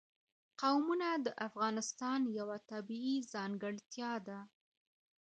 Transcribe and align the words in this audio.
قومونه 0.61 1.09
د 1.25 1.27
افغانستان 1.47 2.19
یوه 2.37 2.57
طبیعي 2.71 3.17
ځانګړتیا 3.33 4.11
ده. 4.27 4.39